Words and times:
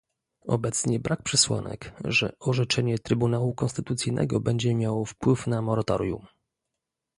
Obecnie 0.47 0.99
brak 0.99 1.23
przesłanek, 1.23 1.93
że 2.05 2.31
orzeczenie 2.39 2.99
Trybunału 2.99 3.55
Konstytucyjnego 3.55 4.39
będzie 4.39 4.75
miało 4.75 5.05
wpływ 5.05 5.47
na 5.47 5.61
moratorium 5.61 6.25